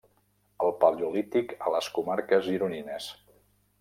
El 0.67 0.71
Paleolític 0.83 1.53
a 1.67 1.73
les 1.75 1.91
Comarques 1.99 2.45
Gironines. 2.49 3.11